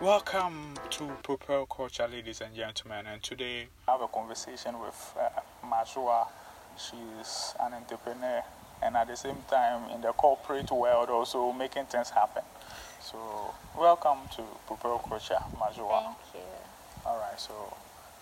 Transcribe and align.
Welcome 0.00 0.78
to 0.92 1.10
Propel 1.22 1.66
Culture, 1.66 2.08
ladies 2.08 2.40
and 2.40 2.56
gentlemen. 2.56 3.04
And 3.06 3.22
today 3.22 3.66
I 3.86 3.92
have 3.92 4.00
a 4.00 4.08
conversation 4.08 4.80
with 4.80 5.14
uh, 5.20 5.28
Majua. 5.66 6.26
She's 6.78 7.52
an 7.60 7.74
entrepreneur 7.74 8.42
and 8.82 8.96
at 8.96 9.08
the 9.08 9.16
same 9.16 9.36
time 9.50 9.90
in 9.90 10.00
the 10.00 10.12
corporate 10.12 10.70
world 10.70 11.10
also 11.10 11.52
making 11.52 11.84
things 11.84 12.08
happen. 12.08 12.42
So, 13.02 13.18
welcome 13.78 14.20
to 14.36 14.42
Propel 14.66 15.00
Culture, 15.06 15.36
Majua. 15.58 16.04
Thank 16.04 16.16
you. 16.32 16.40
All 17.04 17.18
right, 17.18 17.38
so 17.38 17.52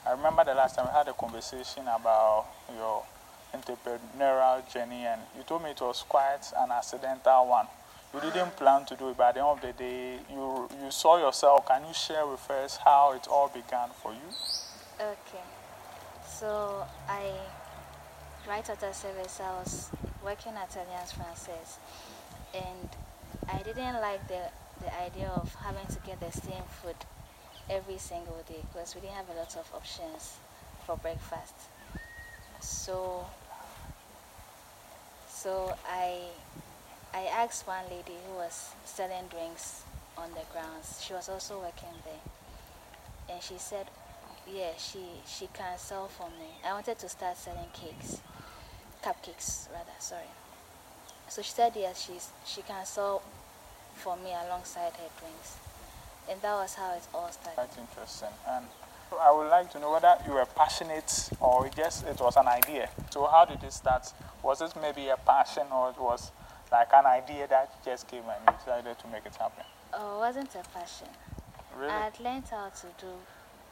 I 0.04 0.10
remember 0.10 0.42
the 0.42 0.54
last 0.54 0.74
time 0.74 0.86
we 0.86 0.92
had 0.92 1.06
a 1.06 1.12
conversation 1.12 1.84
about 1.84 2.46
your 2.74 3.04
entrepreneurial 3.54 4.68
journey, 4.72 5.04
and 5.06 5.20
you 5.36 5.44
told 5.44 5.62
me 5.62 5.70
it 5.70 5.80
was 5.80 6.02
quite 6.08 6.42
an 6.58 6.72
accidental 6.72 7.46
one. 7.46 7.68
You 8.14 8.20
didn't 8.20 8.56
plan 8.56 8.84
to 8.86 8.96
do 8.96 9.10
it, 9.10 9.16
but 9.16 9.28
at 9.28 9.34
the 9.34 9.40
end 9.40 9.50
of 9.50 9.60
the 9.60 9.72
day, 9.72 10.18
you, 10.30 10.68
you 10.82 10.90
saw 10.90 11.18
yourself. 11.18 11.66
Can 11.66 11.86
you 11.86 11.92
share 11.92 12.26
with 12.26 12.50
us 12.50 12.78
how 12.82 13.12
it 13.12 13.26
all 13.28 13.48
began 13.48 13.90
for 14.02 14.12
you? 14.12 14.28
Okay. 14.98 15.44
So, 16.26 16.84
I, 17.08 17.32
right 18.48 18.68
after 18.68 18.92
service, 18.92 19.40
I 19.40 19.50
was 19.60 19.90
working 20.24 20.54
at 20.54 20.74
Alliance 20.74 21.12
Francaise, 21.12 21.78
and 22.54 22.88
I 23.52 23.62
didn't 23.62 24.00
like 24.00 24.26
the, 24.26 24.40
the 24.80 25.00
idea 25.00 25.30
of 25.36 25.54
having 25.56 25.86
to 25.86 26.00
get 26.06 26.18
the 26.20 26.32
same 26.32 26.64
food 26.82 26.96
every 27.70 27.98
single 27.98 28.42
day 28.48 28.62
because 28.72 28.94
we 28.94 29.02
didn't 29.02 29.16
have 29.16 29.28
a 29.28 29.34
lot 29.38 29.54
of 29.56 29.70
options 29.74 30.38
for 30.86 30.96
breakfast. 30.96 31.54
So, 32.60 33.26
so 35.28 35.74
I, 35.86 36.20
I 37.14 37.24
asked 37.26 37.66
one 37.66 37.84
lady 37.90 38.16
who 38.26 38.36
was 38.36 38.74
selling 38.84 39.26
drinks 39.28 39.82
on 40.16 40.30
the 40.30 40.44
grounds. 40.52 41.02
She 41.04 41.12
was 41.12 41.28
also 41.28 41.58
working 41.60 41.94
there, 42.04 42.22
and 43.30 43.42
she 43.42 43.58
said, 43.58 43.86
"Yeah, 44.46 44.72
she 44.76 45.04
she 45.26 45.48
can 45.48 45.78
sell 45.78 46.08
for 46.08 46.28
me." 46.30 46.50
I 46.64 46.72
wanted 46.72 46.98
to 46.98 47.08
start 47.08 47.36
selling 47.36 47.70
cakes, 47.72 48.20
cupcakes 49.02 49.68
rather. 49.72 49.96
Sorry. 49.98 50.32
So 51.28 51.42
she 51.42 51.52
said, 51.52 51.72
"Yes, 51.76 52.04
she's 52.06 52.28
she 52.44 52.62
can 52.62 52.84
sell 52.84 53.22
for 53.94 54.16
me 54.16 54.30
alongside 54.32 54.92
her 54.92 55.10
drinks." 55.20 55.56
and 56.30 56.40
that 56.42 56.52
was 56.54 56.74
how 56.74 56.92
it 56.94 57.02
all 57.14 57.30
started. 57.30 57.56
That's 57.56 57.78
interesting. 57.78 58.28
And 58.46 58.66
I 59.20 59.32
would 59.32 59.48
like 59.48 59.70
to 59.72 59.80
know 59.80 59.92
whether 59.92 60.16
you 60.26 60.32
were 60.34 60.46
passionate 60.46 61.30
or 61.40 61.68
just 61.74 62.06
it 62.06 62.20
was 62.20 62.36
an 62.36 62.46
idea. 62.46 62.90
So 63.10 63.26
how 63.26 63.44
did 63.44 63.62
it 63.62 63.72
start? 63.72 64.12
Was 64.42 64.60
it 64.60 64.74
maybe 64.80 65.08
a 65.08 65.16
passion 65.16 65.66
or 65.72 65.90
it 65.90 65.98
was 65.98 66.30
like 66.70 66.88
an 66.92 67.06
idea 67.06 67.46
that 67.48 67.84
just 67.84 68.08
came 68.08 68.22
and 68.22 68.40
you 68.46 68.54
decided 68.58 68.98
to 68.98 69.08
make 69.08 69.26
it 69.26 69.36
happen? 69.36 69.64
Oh, 69.92 70.16
it 70.16 70.18
wasn't 70.18 70.54
a 70.54 70.62
passion. 70.70 71.08
Really? 71.76 71.90
I 71.90 72.04
had 72.04 72.20
learned 72.20 72.44
how 72.50 72.68
to 72.68 72.86
do 72.98 73.12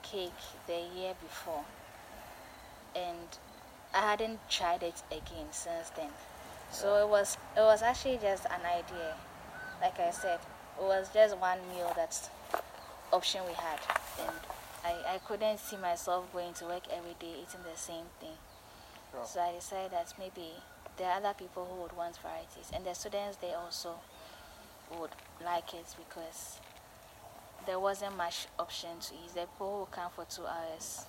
cake 0.03 0.31
the 0.67 0.81
year 0.97 1.15
before, 1.21 1.65
and 2.95 3.29
I 3.95 4.11
hadn't 4.11 4.39
tried 4.49 4.83
it 4.83 5.03
again 5.11 5.49
since 5.51 5.91
then. 5.91 6.11
So 6.71 7.05
it 7.05 7.09
was 7.09 7.37
it 7.57 7.61
was 7.61 7.83
actually 7.83 8.19
just 8.19 8.45
an 8.47 8.61
idea. 8.65 9.15
Like 9.81 9.99
I 10.01 10.11
said, 10.11 10.41
it 10.79 10.83
was 10.83 11.09
just 11.13 11.37
one 11.39 11.59
meal 11.71 11.93
that's 11.97 12.31
option 13.13 13.41
we 13.47 13.53
had 13.53 13.79
and 14.21 14.37
I, 14.85 15.15
I 15.15 15.19
couldn't 15.19 15.59
see 15.59 15.77
myself 15.77 16.33
going 16.33 16.55
to 16.55 16.65
work 16.67 16.85
every 16.93 17.15
day 17.19 17.43
eating 17.43 17.63
the 17.63 17.77
same 17.77 18.07
thing. 18.21 18.39
Sure. 19.13 19.25
So 19.25 19.41
I 19.41 19.53
decided 19.55 19.93
that 19.93 20.13
maybe 20.19 20.53
there 20.99 21.09
are 21.11 21.17
other 21.19 21.35
people 21.37 21.67
who 21.71 21.83
would 21.83 21.97
want 21.97 22.17
varieties 22.19 22.71
and 22.75 22.85
the 22.85 22.95
students 22.95 23.37
they 23.39 23.53
also 23.53 23.95
would 24.99 25.11
like 25.45 25.75
it 25.75 25.87
because 25.99 26.59
there 27.67 27.79
wasn't 27.81 28.17
much 28.17 28.47
option 28.59 28.91
to 29.01 29.15
eat. 29.15 29.35
The 29.35 29.41
people 29.47 29.81
who 29.81 29.87
come 29.95 30.11
for 30.15 30.25
two 30.25 30.47
hours 30.47 31.05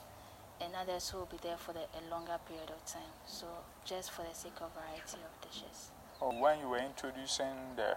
and 0.59 0.73
others 0.75 1.09
who 1.09 1.19
will 1.19 1.27
be 1.27 1.37
there 1.43 1.57
for 1.57 1.71
the, 1.73 1.81
a 1.81 2.01
longer 2.09 2.37
period 2.47 2.69
of 2.71 2.83
time. 2.91 3.13
So 3.27 3.45
just 3.85 4.11
for 4.11 4.23
the 4.23 4.33
sake 4.33 4.57
of 4.61 4.71
variety 4.73 5.19
of 5.21 5.49
dishes. 5.49 5.91
When 6.19 6.59
you 6.59 6.69
were 6.69 6.79
introducing 6.79 7.53
the 7.75 7.95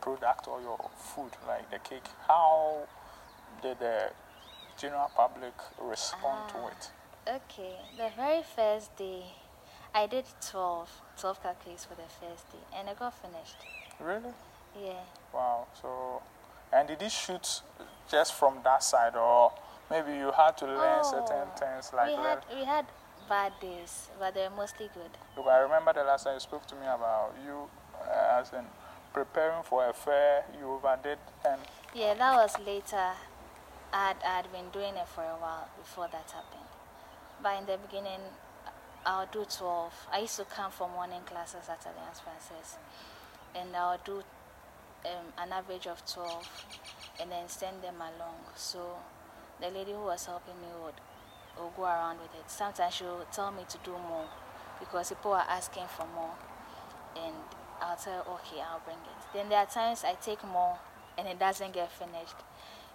product 0.00 0.46
or 0.46 0.60
your 0.62 0.78
food, 0.96 1.32
like 1.48 1.68
the 1.70 1.78
cake, 1.80 2.06
how 2.28 2.86
did 3.60 3.80
the 3.80 4.10
general 4.78 5.10
public 5.16 5.52
respond 5.80 6.48
to 6.50 6.58
Ah. 6.58 6.68
it? 6.68 6.90
Okay, 7.28 7.74
the 7.96 8.08
very 8.16 8.42
first 8.42 8.96
day, 8.96 9.24
I 9.94 10.06
did 10.06 10.24
12, 10.50 10.88
12 11.18 11.42
cupcakes 11.42 11.86
for 11.86 11.94
the 11.94 12.08
first 12.20 12.50
day, 12.52 12.58
and 12.76 12.88
I 12.88 12.94
got 12.94 13.14
finished. 13.14 13.56
Really? 13.98 14.32
Yeah. 14.80 15.02
Wow. 15.34 15.66
So, 15.80 16.22
and 16.72 16.86
did 16.86 17.02
you 17.02 17.10
shoot 17.10 17.62
just 18.10 18.34
from 18.34 18.60
that 18.64 18.82
side, 18.82 19.16
or 19.16 19.52
maybe 19.90 20.12
you 20.12 20.30
had 20.36 20.56
to 20.58 20.66
learn 20.66 21.04
certain 21.04 21.48
Oh, 21.52 21.58
things 21.58 21.90
like 21.92 22.16
we 22.16 22.22
had 22.22 22.38
we 22.54 22.64
had 22.64 22.86
bad 23.28 23.52
days, 23.60 24.08
but 24.18 24.34
they're 24.34 24.50
mostly 24.50 24.88
good. 24.94 25.10
Look, 25.36 25.46
I 25.46 25.58
remember 25.58 25.92
the 25.92 26.04
last 26.04 26.24
time 26.24 26.34
you 26.34 26.40
spoke 26.40 26.66
to 26.68 26.74
me 26.76 26.86
about 26.86 27.34
you 27.44 27.68
uh, 28.00 28.38
as 28.40 28.52
in 28.52 28.64
preparing 29.12 29.62
for 29.64 29.88
a 29.88 29.92
fair, 29.92 30.44
you 30.58 30.66
overdid, 30.70 31.18
and 31.44 31.60
Yeah, 31.94 32.14
that 32.14 32.36
was 32.36 32.56
later. 32.64 33.12
I 33.92 34.08
had, 34.08 34.16
I 34.24 34.36
had 34.36 34.52
been 34.52 34.70
doing 34.72 34.94
it 34.94 35.08
for 35.08 35.22
a 35.24 35.34
while 35.34 35.68
before 35.76 36.06
that 36.12 36.30
happened. 36.30 36.68
But 37.42 37.58
in 37.58 37.66
the 37.66 37.78
beginning, 37.78 38.20
I'll 39.06 39.26
do 39.32 39.44
12. 39.44 40.08
I 40.12 40.20
used 40.20 40.36
to 40.36 40.44
come 40.44 40.70
for 40.70 40.88
morning 40.88 41.22
classes 41.24 41.68
at 41.68 41.84
Alliance 41.86 42.20
Francaise. 42.20 42.76
And 43.54 43.74
I'll 43.74 44.00
do 44.04 44.22
um, 45.06 45.26
an 45.38 45.52
average 45.52 45.86
of 45.86 46.04
12 46.06 46.48
and 47.20 47.30
then 47.30 47.48
send 47.48 47.82
them 47.82 47.96
along. 47.96 48.36
So 48.56 48.96
the 49.60 49.68
lady 49.68 49.92
who 49.92 50.04
was 50.04 50.26
helping 50.26 50.54
me 50.60 50.68
would, 50.84 50.94
would 51.58 51.76
go 51.76 51.84
around 51.84 52.18
with 52.20 52.34
it. 52.34 52.50
Sometimes 52.50 52.94
she 52.94 53.04
would 53.04 53.32
tell 53.32 53.50
me 53.50 53.62
to 53.68 53.78
do 53.84 53.92
more 53.92 54.26
because 54.78 55.08
people 55.08 55.32
are 55.32 55.46
asking 55.48 55.86
for 55.96 56.06
more. 56.14 56.34
And 57.16 57.34
I'll 57.80 57.96
tell 57.96 58.22
her, 58.22 58.30
okay, 58.32 58.60
I'll 58.60 58.80
bring 58.84 58.96
it. 58.96 59.24
Then 59.34 59.48
there 59.48 59.58
are 59.58 59.66
times 59.66 60.04
I 60.04 60.14
take 60.14 60.44
more 60.46 60.78
and 61.16 61.26
it 61.26 61.38
doesn't 61.38 61.72
get 61.72 61.90
finished. 61.90 62.36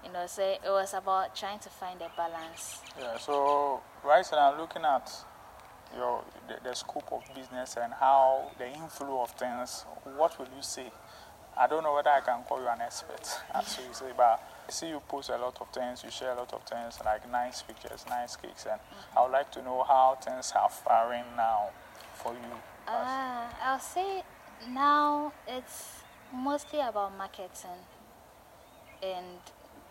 You 0.05 0.11
know, 0.11 0.27
so 0.27 0.43
it 0.43 0.69
was 0.69 0.93
about 0.93 1.35
trying 1.35 1.57
to 1.59 1.69
find 1.69 1.99
a 2.01 2.11
balance. 2.15 2.81
yeah. 2.99 3.17
So 3.17 3.81
right 4.03 4.25
now, 4.31 4.55
looking 4.55 4.83
at 4.83 5.11
your 5.95 6.23
the, 6.47 6.57
the 6.63 6.75
scope 6.75 7.11
of 7.11 7.23
business 7.35 7.77
and 7.81 7.93
how 7.93 8.51
the 8.57 8.67
inflow 8.67 9.21
of 9.21 9.31
things. 9.31 9.85
What 10.17 10.37
will 10.37 10.47
you 10.55 10.61
say? 10.61 10.91
I 11.57 11.67
don't 11.67 11.83
know 11.83 11.93
whether 11.93 12.09
I 12.09 12.19
can 12.19 12.43
call 12.43 12.61
you 12.61 12.67
an 12.67 12.81
expert, 12.81 13.25
as 13.53 13.77
you 13.77 13.93
say, 13.93 14.11
but 14.15 14.41
I 14.67 14.71
see 14.71 14.89
you 14.89 15.01
post 15.07 15.29
a 15.29 15.37
lot 15.37 15.57
of 15.61 15.69
things, 15.69 16.03
you 16.03 16.11
share 16.11 16.31
a 16.31 16.35
lot 16.35 16.51
of 16.51 16.63
things, 16.63 16.99
like 17.05 17.29
nice 17.31 17.61
pictures, 17.61 18.05
nice 18.09 18.35
cakes, 18.35 18.65
and 18.69 18.79
I 19.15 19.23
would 19.23 19.31
like 19.31 19.51
to 19.51 19.61
know 19.61 19.83
how 19.87 20.17
things 20.21 20.51
are 20.53 20.69
faring 20.69 21.23
now 21.37 21.69
for 22.15 22.33
you. 22.33 22.59
Ah, 22.87 23.49
I'll 23.63 23.79
say 23.79 24.23
now 24.69 25.31
it's 25.47 26.03
mostly 26.33 26.79
about 26.79 27.17
marketing 27.17 27.79
and 29.01 29.39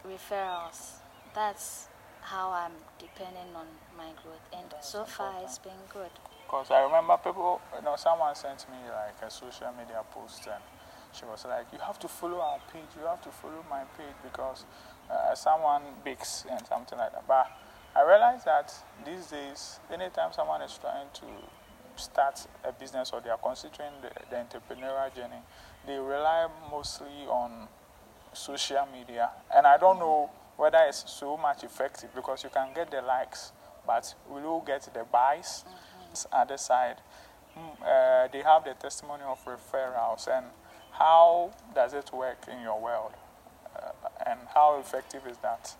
referrals. 0.07 0.99
That's 1.35 1.89
how 2.25 2.51
I'm 2.51 2.73
depending 2.99 3.55
on 3.55 3.67
my 3.97 4.11
growth, 4.23 4.41
and 4.53 4.73
so 4.81 5.05
far 5.05 5.35
it's 5.43 5.59
been 5.59 5.85
good. 5.93 6.11
Because 6.47 6.71
I 6.71 6.83
remember 6.83 7.17
people, 7.19 7.61
you 7.77 7.85
know, 7.85 7.97
someone 7.97 8.35
sent 8.35 8.67
me 8.71 8.77
like 8.89 9.21
a 9.27 9.31
social 9.31 9.69
media 9.79 10.01
post 10.11 10.47
and 10.47 10.63
she 11.13 11.25
was 11.27 11.45
like, 11.45 11.67
You 11.73 11.79
have 11.81 11.99
to 12.01 12.09
follow 12.09 12.41
our 12.41 12.59
page, 12.73 12.89
you 12.99 13.07
have 13.07 13.21
to 13.23 13.31
follow 13.31 13.65
my 13.69 13.85
page 13.97 14.17
because 14.23 14.65
uh, 15.11 15.35
someone 15.35 15.83
bakes 16.05 16.45
and 16.51 16.65
something 16.67 16.99
like 16.99 17.13
that. 17.13 17.25
But 17.29 17.47
I 17.95 18.03
realized 18.03 18.47
that 18.47 18.73
these 19.05 19.27
days, 19.27 19.81
anytime 19.93 20.33
someone 20.33 20.63
is 20.63 20.79
trying 20.81 21.09
to 21.15 21.27
start 21.97 22.47
a 22.65 22.73
business 22.73 23.11
or 23.13 23.21
they 23.21 23.31
are 23.31 23.39
considering 23.39 23.93
the, 24.03 24.11
the 24.31 24.37
entrepreneurial 24.37 25.15
journey, 25.15 25.43
they 25.87 25.99
rely 25.99 26.49
mostly 26.71 27.27
on 27.29 27.69
social 28.33 28.87
media. 28.93 29.31
And 29.55 29.67
I 29.67 29.77
don't 29.77 29.99
know 29.99 30.31
whether 30.57 30.79
it's 30.89 31.05
so 31.11 31.37
much 31.37 31.65
effective 31.65 32.15
because 32.15 32.45
you 32.45 32.51
can 32.51 32.69
get 32.75 32.91
the 32.91 33.03
likes, 33.03 33.53
but 33.87 34.15
will 34.29 34.41
you 34.41 34.63
get 34.67 34.89
the 34.93 35.05
buys? 35.11 35.65
Other 36.33 36.57
side, 36.57 36.97
mm, 37.59 37.73
uh, 37.83 38.29
they 38.33 38.43
have 38.43 38.65
the 38.65 38.75
testimony 38.75 39.25
of 39.25 39.45
referrals. 39.45 40.29
And 40.29 40.47
how 40.93 41.51
does 41.75 41.93
it 41.93 42.13
work 42.13 42.39
in 42.51 42.61
your 42.61 42.81
world? 42.81 43.13
Uh, 43.75 43.91
and 44.27 44.39
how 44.55 44.79
effective 44.79 45.23
is 45.29 45.37
that? 45.39 45.75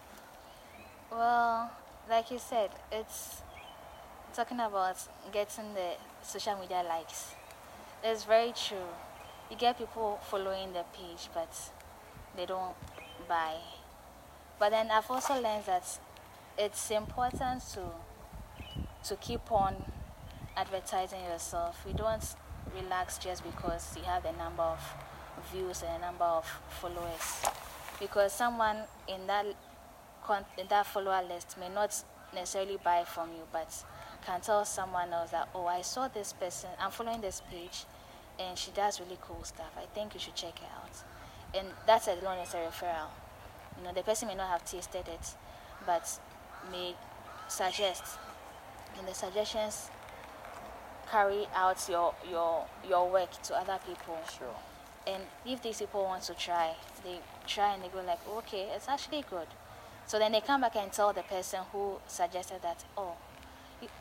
Well, 1.11 1.71
like 2.11 2.33
you 2.33 2.39
said, 2.39 2.71
it's 2.91 3.43
talking 4.35 4.59
about 4.59 4.97
getting 5.33 5.73
the 5.75 5.93
social 6.23 6.59
media 6.59 6.83
likes. 6.89 7.35
It's 8.03 8.25
very 8.25 8.53
true. 8.53 8.89
You 9.51 9.57
get 9.57 9.79
people 9.79 10.19
following 10.29 10.73
the 10.73 10.85
page, 10.93 11.29
but 11.33 11.55
they 12.37 12.47
don't 12.47 12.75
buy. 13.29 13.55
But 14.59 14.71
then 14.71 14.91
I've 14.91 15.11
also 15.11 15.35
learned 15.35 15.65
that 15.67 15.99
it's 16.57 16.91
important 16.91 17.63
to 17.75 17.83
to 19.05 19.17
keep 19.17 19.53
on 19.53 19.75
advertising 20.57 21.21
yourself. 21.25 21.85
You 21.87 21.95
don't 21.95 22.25
relax 22.75 23.19
just 23.19 23.45
because 23.45 23.95
you 23.97 24.03
have 24.05 24.25
a 24.25 24.33
number 24.33 24.63
of 24.63 24.81
views 25.53 25.83
and 25.83 26.03
a 26.03 26.07
number 26.07 26.25
of 26.25 26.47
followers. 26.81 27.45
because 28.01 28.33
someone 28.33 28.77
in 29.09 29.27
that 29.27 29.47
in 30.59 30.67
that 30.69 30.87
follower 30.87 31.23
list 31.29 31.57
may 31.59 31.69
not 31.69 32.03
necessarily 32.35 32.79
buy 32.83 33.05
from 33.05 33.29
you, 33.33 33.43
but 33.53 33.85
can 34.25 34.41
tell 34.41 34.65
someone 34.65 35.13
else 35.13 35.31
that 35.31 35.49
oh, 35.55 35.67
I 35.67 35.83
saw 35.83 36.09
this 36.09 36.33
person, 36.33 36.71
I'm 36.81 36.91
following 36.91 37.21
this 37.21 37.43
page, 37.51 37.85
and 38.39 38.57
she 38.59 38.71
does 38.71 39.01
really 39.01 39.19
cool 39.21 39.45
stuff. 39.45 39.71
I 39.77 39.85
think 39.95 40.15
you 40.15 40.21
should 40.21 40.35
check 40.35 40.59
her 40.61 40.67
out, 40.83 40.97
and 41.55 41.69
that's 41.87 42.09
alone 42.09 42.39
is 42.39 42.55
a 42.55 42.59
referral. 42.59 43.09
You 43.79 43.85
know, 43.85 43.93
the 43.93 44.03
person 44.03 44.29
may 44.29 44.35
not 44.35 44.49
have 44.51 44.65
tasted 44.65 45.09
it, 45.09 45.35
but 45.87 46.19
may 46.71 46.95
suggest, 47.49 48.05
and 48.99 49.07
the 49.07 49.15
suggestions 49.15 49.91
carry 51.11 51.47
out 51.55 51.87
your 51.89 52.15
your 52.31 52.65
your 52.89 53.11
work 53.11 53.31
to 53.43 53.55
other 53.57 53.79
people. 53.87 54.19
Sure. 54.39 54.55
And 55.07 55.23
if 55.45 55.61
these 55.63 55.79
people 55.79 56.05
want 56.05 56.23
to 56.25 56.35
try, 56.35 56.75
they 57.05 57.19
try 57.47 57.75
and 57.75 57.83
they 57.83 57.89
go 57.89 58.01
like, 58.07 58.21
okay, 58.39 58.69
it's 58.75 58.89
actually 58.89 59.23
good. 59.29 59.47
So 60.07 60.19
then 60.19 60.33
they 60.33 60.41
come 60.41 60.63
back 60.63 60.77
and 60.77 60.91
tell 60.93 61.13
the 61.13 61.23
person 61.23 61.61
who 61.73 61.97
suggested 62.07 62.63
that, 62.63 62.83
oh, 62.97 63.13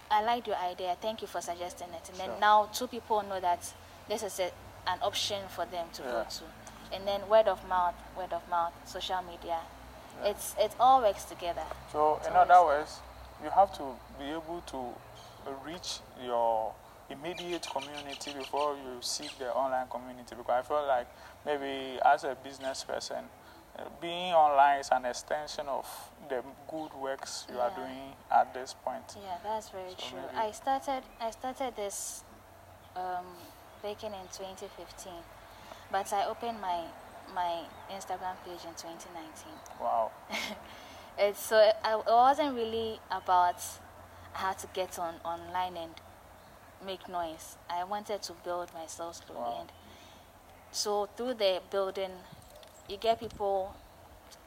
I 0.09 0.23
liked 0.23 0.47
your 0.47 0.55
idea. 0.55 0.95
Thank 1.01 1.21
you 1.21 1.27
for 1.27 1.41
suggesting 1.41 1.89
it. 1.89 2.09
And 2.09 2.17
then 2.19 2.29
now 2.39 2.69
two 2.73 2.87
people 2.87 3.21
know 3.27 3.39
that 3.41 3.73
this 4.07 4.23
is 4.23 4.39
a, 4.39 4.51
an 4.87 4.99
option 5.01 5.41
for 5.49 5.65
them 5.65 5.87
to 5.93 6.03
Yeah. 6.03 6.11
go 6.11 6.23
to. 6.29 6.43
And 6.93 7.07
then 7.07 7.27
word 7.27 7.47
of 7.47 7.67
mouth, 7.67 7.95
word 8.17 8.33
of 8.33 8.47
mouth, 8.49 8.73
social 8.85 9.21
media. 9.23 9.59
It's 10.23 10.55
it 10.59 10.71
all 10.79 11.01
works 11.01 11.23
together. 11.25 11.63
So, 11.91 12.19
in 12.27 12.33
other 12.33 12.63
words, 12.63 12.99
you 13.43 13.49
have 13.49 13.75
to 13.77 13.83
be 14.19 14.25
able 14.25 14.61
to 14.67 14.93
reach 15.65 15.99
your 16.23 16.73
immediate 17.09 17.67
community 17.69 18.31
before 18.37 18.75
you 18.75 19.01
seek 19.01 19.37
the 19.39 19.51
online 19.53 19.87
community. 19.89 20.35
Because 20.35 20.49
I 20.49 20.61
feel 20.61 20.85
like 20.87 21.07
maybe 21.45 21.99
as 22.05 22.23
a 22.23 22.37
business 22.43 22.83
person, 22.83 23.25
uh, 23.77 23.83
being 23.99 24.33
online 24.33 24.79
is 24.79 24.89
an 24.91 25.05
extension 25.05 25.67
of 25.67 25.85
the 26.29 26.43
good 26.69 26.93
works 26.93 27.45
you 27.51 27.59
are 27.59 27.71
doing 27.75 28.13
at 28.31 28.53
this 28.53 28.75
point. 28.85 29.03
Yeah, 29.21 29.37
that's 29.43 29.69
very 29.69 29.95
So 29.97 30.09
true. 30.09 30.19
I 30.35 30.51
started 30.51 31.03
I 31.19 31.31
started 31.31 31.75
this 31.75 32.23
um, 32.95 33.25
baking 33.81 34.13
in 34.13 34.27
2015, 34.31 35.11
but 35.93 36.11
I 36.11 36.25
opened 36.25 36.59
my 36.61 36.79
my 37.33 37.53
Instagram 37.91 38.35
page 38.45 38.63
in 38.67 38.75
2019. 38.75 39.53
Wow. 39.81 40.11
It's 41.17 41.39
so 41.39 41.57
it, 41.59 41.75
I- 41.83 41.99
it 41.99 42.05
wasn't 42.07 42.55
really 42.55 42.99
about 43.11 43.61
how 44.33 44.53
to 44.53 44.67
get 44.73 44.97
on 44.99 45.15
online 45.23 45.77
and 45.77 45.93
make 46.85 47.07
noise. 47.07 47.55
I 47.69 47.83
wanted 47.83 48.23
to 48.23 48.33
build 48.43 48.73
myself 48.73 49.21
slowly, 49.25 49.41
Wow. 49.41 49.57
and 49.61 49.71
so 50.71 51.07
through 51.15 51.35
the 51.35 51.61
building, 51.69 52.11
you 52.89 52.97
get 52.97 53.19
people 53.19 53.75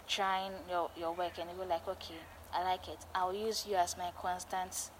trying 0.09 0.53
your 0.71 0.91
your 0.97 1.13
work, 1.15 1.39
and 1.41 1.49
you 1.51 1.57
go 1.57 1.65
like, 1.69 1.87
okay, 1.89 2.21
I 2.53 2.65
like 2.65 2.89
it. 2.89 2.99
I'll 3.15 3.35
use 3.35 3.67
you 3.69 3.77
as 3.77 3.97
my 3.97 4.11
constant 4.21 4.91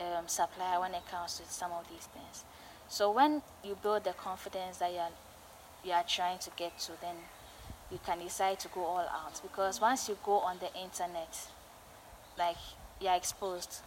um, 0.00 0.26
supplier 0.26 0.80
when 0.80 0.94
it 0.94 1.02
comes 1.10 1.38
to 1.38 1.44
some 1.52 1.72
of 1.72 1.88
these 1.88 2.06
things. 2.06 2.44
So 2.88 3.10
when 3.12 3.42
you 3.64 3.76
build 3.82 4.04
the 4.04 4.12
confidence 4.12 4.78
that 4.78 4.92
you 4.92 4.98
are 4.98 5.10
you 5.86 5.92
are 5.92 6.04
trying 6.06 6.38
to 6.40 6.50
get 6.56 6.76
to, 6.80 6.92
then 7.00 7.14
you 7.90 7.98
can 8.04 8.18
decide 8.18 8.58
to 8.60 8.68
go 8.68 8.82
all 8.84 8.98
out. 9.08 9.40
Because 9.42 9.80
once 9.80 10.08
you 10.08 10.18
go 10.24 10.38
on 10.40 10.58
the 10.58 10.72
internet, 10.78 11.38
like 12.38 12.56
you're 13.00 13.14
exposed. 13.14 13.80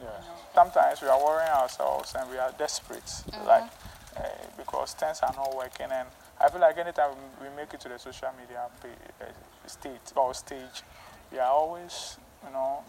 Yeah. 0.00 0.06
know. 0.06 0.36
Sometimes 0.54 1.02
we 1.02 1.08
are 1.08 1.22
worrying 1.22 1.50
ourselves 1.50 2.14
and 2.18 2.28
we 2.30 2.38
are 2.38 2.52
desperate, 2.58 3.04
Mm-hmm. 3.04 3.46
like 3.46 3.70
uh, 4.16 4.22
because 4.56 4.94
things 4.94 5.20
are 5.22 5.34
not 5.36 5.54
working. 5.54 5.86
And 5.92 6.08
I 6.40 6.48
feel 6.48 6.60
like 6.60 6.76
anytime 6.78 7.12
we 7.40 7.48
make 7.56 7.72
it 7.74 7.80
to 7.80 7.88
the 7.88 7.98
social 7.98 8.28
media 8.38 8.64
uh, 8.84 9.24
state 9.66 10.12
or 10.16 10.34
stage, 10.34 10.82
we 11.30 11.38
are 11.38 11.50
always, 11.50 12.16
you 12.44 12.52
know, 12.52 12.82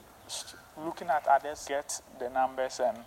looking 0.83 1.09
at 1.09 1.27
others 1.27 1.65
get 1.67 2.01
the 2.19 2.29
numbers 2.29 2.79
and 2.79 2.97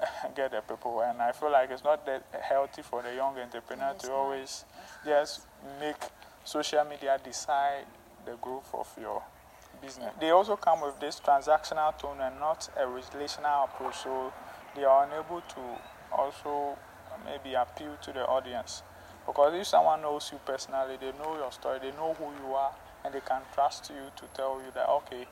get 0.36 0.50
the 0.50 0.60
people. 0.60 1.00
And 1.00 1.20
I 1.20 1.32
feel 1.32 1.50
like 1.50 1.70
it's 1.70 1.84
not 1.84 2.04
that 2.06 2.24
healthy 2.42 2.82
for 2.82 3.02
the 3.02 3.14
young 3.14 3.38
entrepreneur 3.38 3.94
to 4.00 4.12
always 4.12 4.64
just 5.04 5.42
make 5.80 5.96
social 6.44 6.84
media 6.84 7.18
decide 7.22 7.84
the 8.24 8.36
growth 8.40 8.70
of 8.74 8.88
your 9.00 9.22
business. 9.82 10.12
They 10.20 10.30
also 10.30 10.56
come 10.56 10.80
with 10.82 10.98
this 11.00 11.20
transactional 11.20 11.96
tone 11.98 12.18
and 12.20 12.38
not 12.38 12.68
a 12.76 12.86
relational 12.86 13.64
approach, 13.64 13.96
so 13.98 14.32
they 14.74 14.84
are 14.84 15.04
unable 15.04 15.40
to 15.40 15.60
also 16.12 16.76
maybe 17.24 17.54
appeal 17.54 17.96
to 18.02 18.12
the 18.12 18.26
audience. 18.26 18.82
Because 19.26 19.54
if 19.54 19.66
someone 19.66 20.00
knows 20.00 20.30
you 20.32 20.40
personally, 20.44 20.96
they 21.00 21.12
know 21.18 21.36
your 21.36 21.52
story, 21.52 21.78
they 21.80 21.90
know 21.92 22.14
who 22.14 22.24
you 22.42 22.54
are, 22.54 22.72
and 23.04 23.12
they 23.12 23.20
can 23.20 23.42
trust 23.52 23.90
you 23.90 24.10
to 24.16 24.24
tell 24.34 24.60
you 24.64 24.70
that, 24.74 24.88
okay, 24.88 25.26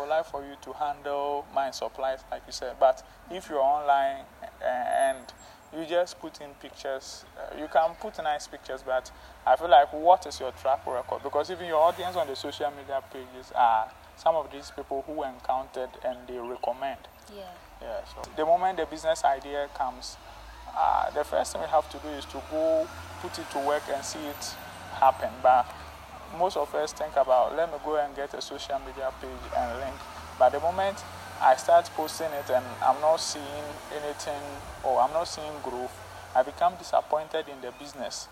would 0.00 0.08
like 0.08 0.26
for 0.26 0.42
you 0.42 0.56
to 0.62 0.72
handle 0.72 1.44
my 1.54 1.70
supplies, 1.70 2.20
like 2.30 2.42
you 2.46 2.52
said. 2.52 2.76
But 2.80 3.02
if 3.30 3.48
you're 3.48 3.60
online 3.62 4.24
uh, 4.42 4.66
and 4.66 5.32
you 5.76 5.86
just 5.86 6.18
put 6.20 6.40
in 6.40 6.50
pictures, 6.60 7.24
uh, 7.38 7.56
you 7.58 7.68
can 7.68 7.90
put 8.00 8.16
nice 8.18 8.46
pictures, 8.46 8.82
but 8.84 9.10
I 9.46 9.56
feel 9.56 9.70
like 9.70 9.92
what 9.92 10.26
is 10.26 10.40
your 10.40 10.52
track 10.52 10.86
record? 10.86 11.22
Because 11.22 11.50
even 11.50 11.66
your 11.66 11.80
audience 11.80 12.16
on 12.16 12.26
the 12.26 12.36
social 12.36 12.70
media 12.70 13.02
pages 13.12 13.52
are 13.54 13.90
some 14.16 14.36
of 14.36 14.50
these 14.50 14.70
people 14.70 15.04
who 15.06 15.22
encountered 15.22 15.90
and 16.04 16.18
they 16.26 16.38
recommend. 16.38 16.98
Yeah. 17.34 17.42
Yeah, 17.80 18.00
so 18.04 18.30
the 18.36 18.44
moment 18.44 18.78
the 18.78 18.86
business 18.86 19.24
idea 19.24 19.68
comes, 19.74 20.16
uh, 20.76 21.10
the 21.10 21.24
first 21.24 21.52
thing 21.52 21.62
we 21.62 21.68
have 21.68 21.88
to 21.90 21.98
do 21.98 22.08
is 22.08 22.24
to 22.26 22.42
go 22.50 22.86
put 23.22 23.38
it 23.38 23.50
to 23.52 23.58
work 23.66 23.82
and 23.92 24.04
see 24.04 24.18
it 24.18 24.54
happen. 24.98 25.30
But 25.42 25.66
most 26.38 26.56
of 26.56 26.74
us 26.74 26.92
think 26.92 27.16
about, 27.16 27.56
let 27.56 27.70
me 27.70 27.78
go 27.84 27.96
and 27.96 28.14
get 28.14 28.32
a 28.34 28.40
social 28.42 28.78
media 28.80 29.10
page 29.20 29.30
and 29.56 29.78
link. 29.80 29.96
But 30.38 30.50
the 30.52 30.60
moment 30.60 31.02
I 31.40 31.56
start 31.56 31.90
posting 31.96 32.30
it 32.32 32.50
and 32.50 32.64
I'm 32.82 33.00
not 33.00 33.16
seeing 33.16 33.64
anything 33.92 34.42
or 34.84 35.00
I'm 35.00 35.12
not 35.12 35.24
seeing 35.24 35.52
growth, 35.62 35.92
I 36.34 36.42
become 36.42 36.74
disappointed 36.76 37.46
in 37.48 37.60
the 37.60 37.72
business, 37.72 38.28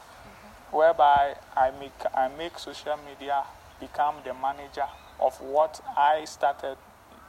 whereby 0.71 1.35
I 1.57 1.71
make, 1.81 1.93
I 2.15 2.29
make 2.29 2.59
social 2.59 2.97
media 3.09 3.43
become 3.81 4.17
the 4.25 4.35
manager 4.35 4.87
of 5.21 5.41
what 5.41 5.81
I 5.97 6.25
started 6.25 6.77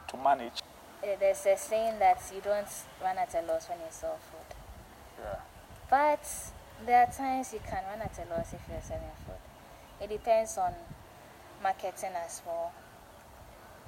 to 0.08 0.16
manage. 0.16 0.62
Eh, 1.02 1.16
There's 1.18 1.46
a 1.46 1.56
saying 1.56 1.98
that 1.98 2.22
you 2.34 2.40
don't 2.40 2.68
run 3.02 3.18
at 3.18 3.34
a 3.34 3.42
loss 3.46 3.68
when 3.68 3.78
you 3.78 3.86
sell 3.90 4.18
food. 4.30 4.54
Yeah. 5.18 5.40
But 5.88 6.24
there 6.86 7.04
are 7.04 7.12
times 7.12 7.52
you 7.52 7.60
can 7.60 7.82
run 7.90 8.00
at 8.00 8.16
a 8.18 8.30
loss 8.30 8.52
if 8.52 8.60
you're 8.70 8.80
selling 8.80 9.10
food. 9.26 9.49
It 10.00 10.08
depends 10.08 10.56
on 10.58 10.72
marketing 11.62 12.12
as 12.24 12.42
well. 12.46 12.72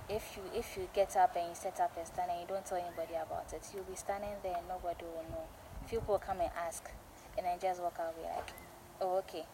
If 0.09 0.37
you 0.37 0.43
if 0.59 0.77
you 0.77 0.89
get 0.93 1.17
up 1.17 1.37
and 1.37 1.49
you 1.49 1.55
set 1.55 1.81
up 1.81 1.97
a 1.97 2.05
stand 2.05 2.31
and 2.31 2.41
you 2.41 2.47
don't 2.47 2.65
tell 2.65 2.79
anybody 2.79 3.15
about 3.15 3.53
it, 3.53 3.67
you'll 3.73 3.85
be 3.85 3.97
standing 3.97 4.31
there 4.43 4.57
and 4.57 4.69
nobody 4.69 5.05
will 5.05 5.25
know. 5.31 5.45
People 5.89 6.19
come 6.19 6.41
and 6.41 6.51
ask 6.67 6.91
and 7.37 7.47
then 7.47 7.59
just 7.61 7.81
walk 7.81 7.99
away 7.99 8.29
like, 8.37 8.53
oh 9.01 9.17
okay. 9.19 9.45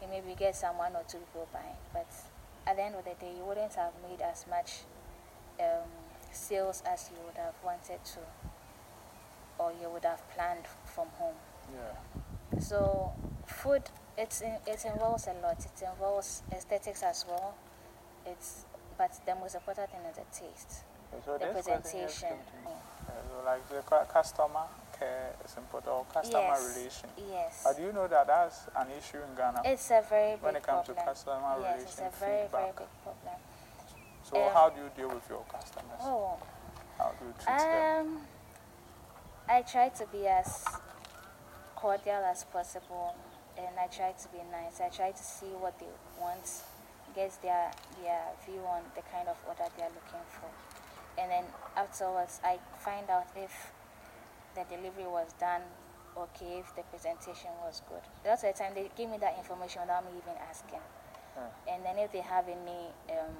You 0.00 0.08
maybe 0.08 0.34
get 0.38 0.54
some 0.54 0.78
one 0.78 0.94
or 0.94 1.02
two 1.08 1.18
people 1.18 1.48
buying, 1.52 1.74
but 1.92 2.06
at 2.66 2.76
the 2.76 2.82
end 2.82 2.94
of 2.94 3.04
the 3.04 3.14
day, 3.18 3.32
you 3.36 3.44
wouldn't 3.44 3.74
have 3.74 3.92
made 4.08 4.20
as 4.20 4.46
much 4.48 4.82
um, 5.58 5.88
sales 6.30 6.82
as 6.86 7.10
you 7.10 7.18
would 7.26 7.36
have 7.36 7.54
wanted 7.64 8.04
to, 8.04 8.20
or 9.58 9.72
you 9.80 9.88
would 9.90 10.04
have 10.04 10.22
planned 10.30 10.66
from 10.84 11.08
home. 11.18 11.34
Yeah. 11.74 12.60
So 12.60 13.12
food, 13.46 13.90
it's 14.18 14.40
in, 14.42 14.52
it 14.66 14.84
involves 14.84 15.26
a 15.28 15.34
lot. 15.42 15.58
It 15.64 15.82
involves 15.82 16.42
aesthetics 16.52 17.02
as 17.02 17.24
well. 17.28 17.54
It's 18.26 18.64
but 18.98 19.12
the 19.24 19.34
most 19.36 19.54
important 19.54 19.90
thing 19.90 20.00
is 20.10 20.16
the 20.16 20.26
taste, 20.34 20.82
So 21.24 21.38
the 21.38 21.46
this 21.54 21.64
question 21.64 21.78
just 21.80 21.86
presentation. 21.94 22.36
me. 22.66 22.72
Uh, 23.06 23.10
so 23.30 23.44
like 23.46 23.62
the 23.70 23.80
customer 24.12 24.66
care 24.98 25.30
is 25.44 25.54
important, 25.56 25.92
or 25.94 26.04
customer 26.12 26.50
yes, 26.58 26.74
relation. 26.76 27.08
yes. 27.30 27.62
But 27.64 27.76
do 27.76 27.82
you 27.84 27.92
know 27.92 28.08
that 28.08 28.26
that's 28.26 28.66
an 28.76 28.88
issue 28.98 29.18
in 29.22 29.34
Ghana 29.36 29.62
It's 29.64 29.88
a 29.90 30.02
very 30.10 30.32
big 30.34 30.42
when 30.42 30.56
it 30.56 30.62
comes 30.64 30.86
problem. 30.86 30.98
to 30.98 31.10
customer 31.10 31.54
yes, 31.62 31.82
it's 31.86 31.96
relation 31.98 32.04
a 32.04 32.10
very 32.18 32.48
very 32.50 32.72
feedback? 32.74 32.76
big 32.76 32.90
problem. 33.06 33.38
So 34.24 34.34
um, 34.42 34.50
how 34.52 34.68
do 34.68 34.82
you 34.82 34.90
deal 34.96 35.08
with 35.14 35.24
your 35.30 35.44
customers? 35.48 36.02
Oh, 36.02 36.36
How 36.98 37.12
do 37.18 37.24
you 37.24 37.32
treat 37.38 37.56
them? 37.56 38.18
um, 38.18 38.20
I 39.48 39.62
try 39.62 39.88
to 39.88 40.04
be 40.10 40.26
as 40.26 40.66
cordial 41.76 42.24
as 42.26 42.42
possible, 42.44 43.14
and 43.58 43.74
I 43.78 43.86
try 43.90 44.12
to 44.14 44.28
be 44.30 44.38
nice. 44.54 44.80
I 44.80 44.88
try 44.88 45.10
to 45.10 45.22
see 45.22 45.50
what 45.58 45.78
they 45.82 45.90
want, 46.20 46.46
get 47.14 47.34
their 47.42 47.70
their 47.98 48.22
view 48.46 48.62
on 48.62 48.82
the 48.94 49.02
kind 49.10 49.26
of 49.28 49.36
order 49.46 49.66
they 49.76 49.82
are 49.82 49.90
looking 49.90 50.22
for, 50.30 50.46
and 51.18 51.30
then 51.30 51.44
afterwards 51.76 52.40
I 52.44 52.58
find 52.78 53.10
out 53.10 53.26
if 53.34 53.50
the 54.54 54.62
delivery 54.70 55.06
was 55.10 55.28
done 55.38 55.62
okay, 56.16 56.58
if 56.58 56.74
the 56.74 56.82
presentation 56.90 57.50
was 57.62 57.82
good. 57.86 58.02
Of 58.26 58.40
the 58.40 58.52
time 58.52 58.74
they 58.74 58.90
give 58.96 59.10
me 59.10 59.18
that 59.18 59.38
information 59.38 59.82
without 59.82 60.04
me 60.06 60.18
even 60.18 60.34
asking, 60.38 60.82
Yeah. 61.36 61.74
and 61.74 61.84
then 61.84 61.98
if 61.98 62.10
they 62.12 62.22
have 62.22 62.46
any 62.48 62.90
um, 63.14 63.34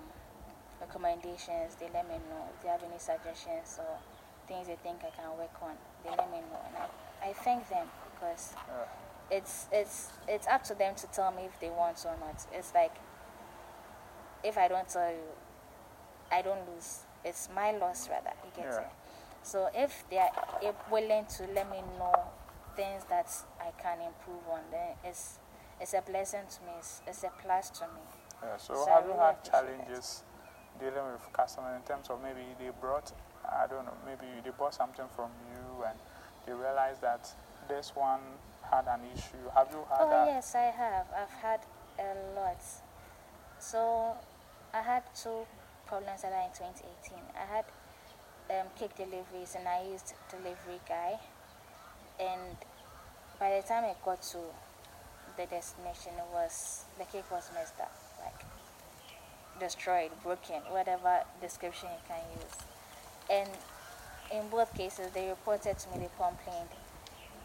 recommendations, 0.80 1.74
they 1.80 1.90
let 1.94 2.06
me 2.06 2.18
know. 2.30 2.42
If 2.54 2.62
they 2.62 2.68
have 2.70 2.82
any 2.82 2.98
suggestions 2.98 3.78
or 3.78 3.98
things 4.46 4.66
they 4.66 4.78
think 4.82 5.02
I 5.02 5.10
can 5.10 5.30
work 5.38 5.54
on, 5.62 5.74
they 6.04 6.10
let 6.10 6.30
me 6.30 6.38
know, 6.50 6.62
and 6.66 6.74
I, 6.78 7.30
I 7.30 7.32
thank 7.32 7.68
them 7.68 7.86
because 8.14 8.54
Yeah. 8.68 8.86
It's 9.30 9.66
it's 9.72 10.08
it's 10.26 10.46
up 10.46 10.62
to 10.64 10.74
them 10.74 10.94
to 10.96 11.06
tell 11.08 11.30
me 11.32 11.44
if 11.44 11.58
they 11.60 11.70
want 11.70 12.04
or 12.06 12.16
not. 12.20 12.44
It's 12.52 12.72
like 12.74 12.94
if 14.44 14.56
I 14.56 14.68
don't 14.68 14.88
tell 14.88 15.10
you, 15.10 15.28
I 16.32 16.42
don't 16.42 16.60
lose. 16.74 17.00
It's 17.24 17.48
my 17.54 17.72
loss 17.72 18.08
rather. 18.08 18.32
You 18.44 18.50
get 18.56 18.72
Yeah. 18.72 18.80
it. 18.80 18.88
So 19.42 19.68
if 19.74 20.04
they 20.10 20.18
are 20.18 20.30
willing 20.90 21.26
to 21.36 21.46
let 21.54 21.70
me 21.70 21.82
know 21.98 22.14
things 22.76 23.04
that 23.08 23.30
I 23.60 23.70
can 23.82 24.00
improve 24.00 24.46
on, 24.50 24.60
then 24.70 24.94
it's 25.04 25.38
it's 25.80 25.94
a 25.94 26.02
blessing 26.02 26.42
to 26.48 26.62
me. 26.64 26.72
It's, 26.78 27.02
it's 27.06 27.22
a 27.24 27.30
plus 27.42 27.70
to 27.78 27.84
me. 27.86 28.00
Yeah, 28.42 28.56
so, 28.56 28.74
So 28.74 28.86
have 28.86 29.04
you 29.06 29.12
had 29.12 29.36
that. 29.36 29.44
challenges 29.50 30.22
dealing 30.78 31.12
with 31.12 31.32
customers 31.32 31.74
in 31.76 31.82
terms 31.82 32.08
of 32.10 32.22
maybe 32.22 32.42
they 32.58 32.70
brought, 32.80 33.10
I 33.44 33.66
don't 33.66 33.84
know, 33.84 33.94
maybe 34.06 34.26
they 34.44 34.50
bought 34.50 34.74
something 34.74 35.06
from 35.16 35.30
you 35.50 35.84
and 35.84 35.98
they 36.46 36.52
realized 36.52 37.00
that 37.02 37.28
this 37.68 37.92
one 37.94 38.20
had 38.70 38.86
an 38.88 39.00
issue. 39.14 39.48
Have 39.54 39.68
you 39.72 39.84
had 39.90 39.98
Oh 40.00 40.10
that? 40.10 40.26
yes, 40.28 40.54
I 40.54 40.70
have. 40.70 41.06
I've 41.16 41.30
had 41.42 41.60
a 41.98 42.14
lot. 42.34 42.62
So 43.58 44.14
I 44.74 44.82
had 44.82 45.02
two 45.14 45.46
problems 45.86 46.22
that 46.22 46.32
are 46.32 46.44
in 46.44 46.50
2018. 46.52 47.18
I 47.34 47.46
had 47.56 47.64
um, 48.50 48.66
cake 48.78 48.94
deliveries, 48.96 49.54
and 49.56 49.66
I 49.68 49.84
used 49.90 50.14
delivery 50.30 50.80
guy. 50.88 51.18
And 52.20 52.56
by 53.38 53.60
the 53.60 53.66
time 53.66 53.84
I 53.84 53.94
got 54.04 54.22
to 54.32 54.38
the 55.36 55.46
destination, 55.46 56.12
it 56.16 56.28
was 56.32 56.84
the 56.98 57.04
cake 57.04 57.30
was 57.30 57.50
messed 57.54 57.78
up, 57.80 57.92
like 58.24 58.44
destroyed, 59.60 60.10
broken, 60.22 60.60
whatever 60.70 61.22
description 61.40 61.88
you 61.92 62.02
can 62.08 62.20
use. 62.40 62.56
And 63.30 63.48
in 64.32 64.48
both 64.50 64.74
cases, 64.74 65.10
they 65.12 65.28
reported 65.28 65.78
to 65.78 65.90
me, 65.90 65.98
they 65.98 66.10
complained 66.18 66.68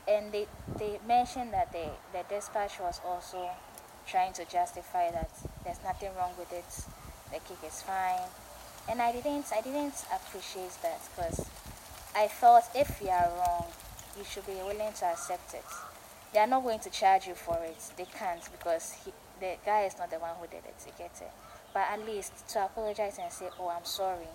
and 0.08 0.32
they, 0.32 0.48
they 0.78 1.00
mentioned 1.08 1.54
that 1.54 1.72
the, 1.72 1.88
the 2.12 2.24
dispatch 2.30 2.80
was 2.80 3.00
also 3.06 3.50
trying 4.08 4.34
to 4.34 4.46
justify 4.46 5.12
that 5.12 5.30
there's 5.64 5.80
nothing 5.84 6.10
wrong 6.18 6.32
with 6.38 6.52
it, 6.52 6.66
the 7.32 7.40
kick 7.40 7.58
is 7.66 7.82
fine. 7.82 8.28
And 8.90 9.02
I 9.02 9.14
didn't 9.14 9.46
I 9.56 9.62
didn't 9.62 10.06
appreciate 10.14 10.76
that 10.84 11.00
because 11.16 11.48
I 12.16 12.28
thought 12.28 12.64
if 12.76 13.02
you 13.02 13.10
are 13.10 13.32
wrong, 13.38 13.66
you 14.18 14.26
should 14.26 14.46
be 14.46 14.54
willing 14.54 14.92
to 15.00 15.06
accept 15.06 15.54
it. 15.54 15.64
They 16.34 16.40
are 16.40 16.48
not 16.48 16.64
going 16.64 16.80
to 16.80 16.90
charge 16.90 17.28
you 17.28 17.34
for 17.34 17.58
it. 17.64 17.78
They 17.96 18.06
can't 18.06 18.42
because 18.52 18.94
he, 19.06 19.14
the 19.40 19.56
guy 19.66 19.84
is 19.84 19.98
not 19.98 20.12
the 20.12 20.18
one 20.18 20.36
who 20.40 20.48
did 20.48 20.66
it. 20.66 20.76
You 20.86 20.92
get 20.98 21.16
it. 21.22 21.32
But 21.74 21.86
at 21.92 22.06
least 22.06 22.48
to 22.50 22.66
apologize 22.66 23.18
and 23.22 23.32
say, 23.32 23.48
"Oh, 23.58 23.70
I'm 23.70 23.86
sorry. 23.86 24.28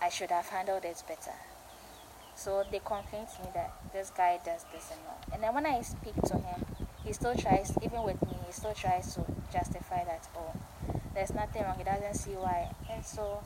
I 0.00 0.08
should 0.08 0.30
have 0.30 0.48
handled 0.48 0.84
it 0.84 1.02
better." 1.06 1.36
So 2.42 2.64
they 2.72 2.80
complain 2.80 3.24
to 3.24 3.42
me 3.42 3.50
that 3.54 3.70
this 3.92 4.10
guy 4.10 4.40
does 4.44 4.64
this 4.74 4.90
and 4.90 4.98
all. 5.08 5.20
And 5.32 5.40
then 5.44 5.54
when 5.54 5.64
I 5.64 5.80
speak 5.82 6.16
to 6.26 6.34
him, 6.34 6.66
he 7.04 7.12
still 7.12 7.36
tries, 7.36 7.72
even 7.84 8.02
with 8.02 8.20
me, 8.26 8.34
he 8.44 8.52
still 8.52 8.74
tries 8.74 9.14
to 9.14 9.24
justify 9.52 10.02
that, 10.04 10.26
oh, 10.36 10.50
there's 11.14 11.32
nothing 11.32 11.62
wrong. 11.62 11.78
He 11.78 11.84
doesn't 11.84 12.14
see 12.14 12.32
why. 12.32 12.74
And 12.90 13.06
so, 13.06 13.44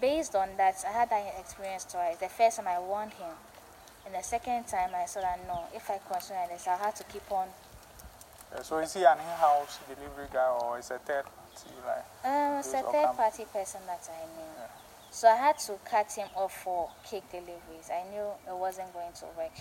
based 0.00 0.34
on 0.34 0.48
that, 0.56 0.82
I 0.88 0.90
had 0.92 1.10
that 1.10 1.34
experience 1.38 1.84
twice. 1.84 2.16
The 2.16 2.30
first 2.30 2.56
time 2.56 2.66
I 2.68 2.80
warned 2.80 3.12
him, 3.12 3.34
and 4.06 4.14
the 4.14 4.22
second 4.22 4.66
time 4.68 4.92
I 4.96 5.04
saw 5.04 5.20
that 5.20 5.38
no, 5.46 5.64
if 5.74 5.90
I 5.90 6.00
continue 6.10 6.40
like 6.40 6.48
this, 6.48 6.66
I'll 6.66 6.78
have 6.78 6.94
to 6.94 7.04
keep 7.04 7.30
on. 7.30 7.48
So 8.62 8.78
is 8.78 8.94
he 8.94 9.04
an 9.04 9.18
in-house 9.18 9.80
delivery 9.86 10.28
guy 10.32 10.48
or 10.48 10.78
is 10.78 10.90
a 10.90 10.98
third 10.98 11.24
party? 11.24 11.76
Like, 11.86 12.04
Um, 12.24 12.58
it's 12.58 12.68
a 12.72 12.80
third 12.80 13.04
come- 13.04 13.16
party 13.16 13.44
person 13.52 13.80
that 13.86 14.08
I 14.08 14.24
knew. 14.32 14.49
So 15.10 15.28
I 15.28 15.36
had 15.36 15.58
to 15.66 15.74
cut 15.84 16.10
him 16.12 16.28
off 16.36 16.54
for 16.62 16.88
cake 17.04 17.24
deliveries. 17.30 17.90
I 17.90 18.08
knew 18.10 18.26
it 18.48 18.56
wasn't 18.56 18.92
going 18.92 19.12
to 19.12 19.26
work. 19.36 19.52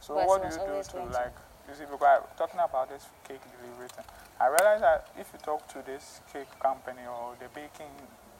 So 0.00 0.14
what 0.14 0.42
do 0.42 0.48
you 0.48 0.54
do 0.54 0.82
to 0.82 0.92
going 0.92 1.08
to- 1.08 1.12
like? 1.12 1.34
You 1.68 1.74
see, 1.74 1.84
because 1.84 2.02
I, 2.02 2.20
talking 2.36 2.60
about 2.60 2.90
this 2.90 3.06
cake 3.26 3.40
delivery 3.60 3.88
thing, 3.88 4.04
I 4.38 4.48
realized 4.48 4.82
that 4.82 5.08
if 5.18 5.30
you 5.32 5.38
talk 5.38 5.66
to 5.68 5.82
this 5.86 6.20
cake 6.32 6.48
company 6.60 7.00
or 7.08 7.36
the 7.40 7.48
baking 7.54 7.92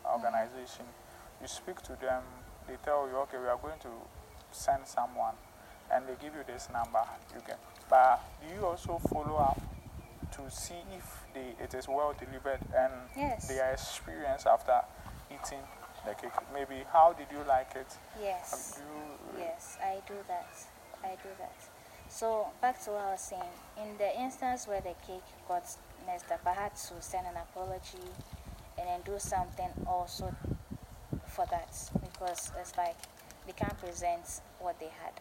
organization, 0.05 0.85
you 1.41 1.49
speak 1.49 1.81
to 1.83 1.97
them, 2.01 2.23
they 2.69 2.77
tell 2.85 3.09
you, 3.09 3.17
okay, 3.25 3.39
we 3.39 3.47
are 3.49 3.57
going 3.57 3.79
to 3.81 3.89
send 4.53 4.87
someone, 4.87 5.35
and 5.91 6.05
they 6.07 6.15
give 6.21 6.35
you 6.35 6.45
this 6.47 6.69
number. 6.71 7.01
You 7.35 7.41
can, 7.47 7.57
but 7.89 8.21
do 8.47 8.55
you 8.55 8.67
also 8.67 8.99
follow 9.09 9.37
up 9.37 9.61
to 10.33 10.51
see 10.51 10.81
if 10.97 11.25
they, 11.33 11.55
it 11.63 11.73
is 11.73 11.89
well 11.89 12.15
delivered 12.19 12.61
and 12.77 12.93
Yes. 13.17 13.49
their 13.49 13.73
experience 13.73 14.45
after 14.45 14.81
eating 15.31 15.65
the 16.07 16.15
cake? 16.15 16.33
Maybe 16.53 16.85
how 16.93 17.13
did 17.13 17.27
you 17.33 17.43
like 17.49 17.73
it? 17.77 17.87
Yes. 18.21 18.79
Um, 18.81 18.83
do 18.83 19.39
you, 19.39 19.45
Yes, 19.47 19.79
I 19.83 20.01
do 20.07 20.15
that. 20.29 20.49
I 21.03 21.17
do 21.23 21.29
that. 21.39 21.55
So 22.09 22.49
back 22.61 22.83
to 22.85 22.91
what 22.91 23.01
I 23.03 23.11
was 23.13 23.21
saying. 23.21 23.43
In 23.83 23.97
the 23.99 24.11
instance 24.21 24.67
where 24.69 24.81
the 24.81 24.95
cake 25.07 25.25
got 25.49 25.65
messed 26.07 26.31
up, 26.31 26.41
I 26.47 26.53
had 26.53 26.75
to 26.77 26.95
send 27.01 27.27
an 27.27 27.35
apology 27.37 27.99
and 28.79 28.89
then 28.89 29.01
do 29.05 29.19
something 29.19 29.71
also 29.87 30.35
for 31.27 31.47
that 31.51 31.73
because 32.03 32.53
it's 32.61 32.77
like 32.77 32.97
they 33.47 33.53
can't 33.53 33.77
present 33.79 34.41
what 34.61 34.79
they 34.79 34.91
had. 35.03 35.13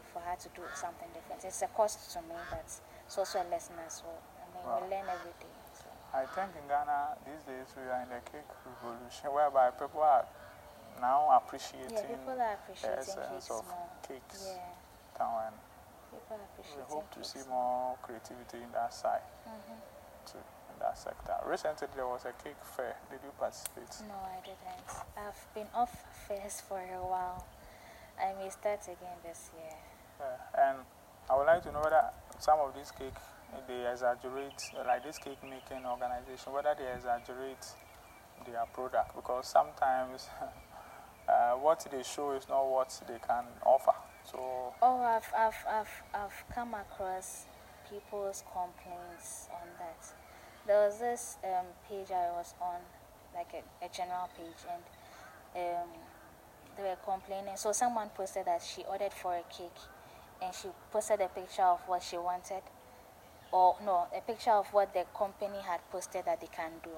If 0.00 0.16
I 0.16 0.30
had 0.30 0.40
to 0.40 0.48
do 0.54 0.62
something 0.74 1.08
different, 1.14 1.44
it's 1.44 1.62
a 1.62 1.68
cost 1.68 2.10
to 2.12 2.18
me, 2.22 2.34
but 2.50 2.64
it's 3.06 3.16
also 3.18 3.38
a 3.40 3.46
lesson 3.50 3.76
as 3.86 4.02
well. 4.04 4.18
I 4.40 4.44
mean, 4.54 4.66
Wow. 4.66 4.80
we 4.84 4.90
learn 4.96 5.06
every 5.08 5.32
day. 5.40 5.46
I 6.14 6.26
think 6.26 6.50
in 6.60 6.68
Ghana 6.68 7.16
these 7.24 7.42
days 7.48 7.68
we 7.76 7.88
are 7.88 8.02
in 8.04 8.08
the 8.12 8.20
cake 8.30 8.48
revolution 8.68 9.32
whereby 9.32 9.70
people 9.70 10.02
are 10.02 10.26
now 11.00 11.30
appreciating 11.32 11.88
Yeah, 11.96 12.02
people 12.04 12.36
are 12.36 12.36
the 12.36 12.52
appreciating 12.60 12.98
essence 13.00 13.28
cakes 13.32 13.50
of 13.50 13.64
more. 13.66 13.88
cakes 14.06 14.44
Yeah, 14.44 14.76
now 15.18 15.32
and 15.48 15.56
people 16.12 16.36
are 16.36 16.76
we 16.76 16.82
hope 16.92 17.08
to 17.12 17.18
cakes 17.24 17.32
see 17.32 17.48
more 17.48 17.96
creativity 18.02 18.58
in 18.62 18.70
that 18.72 18.92
side 18.92 19.24
Mhm. 19.48 19.80
too, 20.28 20.38
in 20.72 20.78
that 20.80 20.98
sector. 20.98 21.34
Recently 21.44 21.88
there 21.96 22.06
was 22.06 22.24
a 22.26 22.32
cake 22.44 22.60
fair. 22.62 22.94
Did 23.10 23.20
you 23.24 23.32
participate? 23.32 23.88
No, 24.06 24.14
I 24.20 24.40
didn't. 24.44 24.88
I've 25.16 25.46
been 25.54 25.68
off 25.74 25.92
first 26.28 26.62
for 26.68 26.78
a 26.78 27.00
while. 27.02 27.42
I 28.20 28.34
may 28.34 28.50
start 28.50 28.82
again 28.86 29.16
this 29.24 29.48
year. 29.56 29.76
Yeah. 30.20 30.36
And 30.68 30.84
I 31.30 31.36
would 31.36 31.46
like 31.46 31.62
to 31.62 31.72
know 31.72 31.80
whether 31.80 32.12
some 32.38 32.60
of 32.60 32.74
these 32.74 32.90
cake 32.90 33.16
they 33.68 33.90
exaggerate 33.90 34.62
like 34.86 35.04
this 35.04 35.18
cake 35.18 35.42
making 35.42 35.84
organization 35.86 36.52
whether 36.52 36.74
they 36.78 36.92
exaggerate 36.92 37.66
their 38.46 38.64
product 38.72 39.14
because 39.14 39.46
sometimes 39.46 40.28
uh, 41.28 41.52
what 41.52 41.86
they 41.90 42.02
show 42.02 42.32
is 42.32 42.48
not 42.48 42.68
what 42.68 43.00
they 43.06 43.18
can 43.26 43.44
offer. 43.64 43.94
So 44.24 44.74
Oh, 44.82 45.00
I've, 45.02 45.30
I've, 45.36 45.64
I've, 45.68 46.02
I've 46.14 46.44
come 46.54 46.74
across 46.74 47.46
people's 47.90 48.42
complaints 48.52 49.48
on 49.52 49.68
that. 49.78 50.06
There 50.66 50.86
was 50.86 50.98
this 50.98 51.36
um, 51.44 51.66
page 51.88 52.10
I 52.10 52.30
was 52.32 52.54
on, 52.60 52.80
like 53.34 53.52
a, 53.52 53.84
a 53.84 53.88
general 53.88 54.28
page, 54.36 54.62
and 54.70 54.82
um, 55.56 55.88
they 56.76 56.84
were 56.84 56.96
complaining. 57.04 57.56
So 57.56 57.72
someone 57.72 58.08
posted 58.10 58.46
that 58.46 58.62
she 58.62 58.84
ordered 58.84 59.12
for 59.12 59.34
a 59.34 59.42
cake, 59.52 59.76
and 60.40 60.54
she 60.54 60.68
posted 60.92 61.20
a 61.20 61.28
picture 61.28 61.62
of 61.62 61.80
what 61.86 62.02
she 62.02 62.16
wanted, 62.16 62.62
or 63.52 63.76
no, 63.84 64.06
a 64.16 64.20
picture 64.20 64.50
of 64.50 64.66
what 64.72 64.92
the 64.94 65.04
company 65.16 65.60
had 65.62 65.80
posted 65.90 66.24
that 66.24 66.40
they 66.40 66.48
can 66.48 66.72
do, 66.82 66.90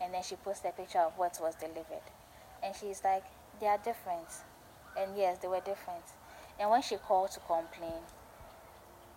and 0.00 0.14
then 0.14 0.22
she 0.22 0.36
posted 0.36 0.70
a 0.70 0.74
picture 0.74 1.00
of 1.00 1.12
what 1.18 1.38
was 1.40 1.54
delivered, 1.56 2.06
and 2.62 2.74
she's 2.74 3.02
like, 3.04 3.24
they 3.60 3.66
are 3.66 3.78
different, 3.78 4.28
and 4.96 5.16
yes, 5.16 5.38
they 5.38 5.48
were 5.48 5.60
different. 5.60 6.04
And 6.60 6.70
when 6.70 6.82
she 6.82 6.96
called 6.96 7.30
to 7.32 7.40
complain, 7.40 8.02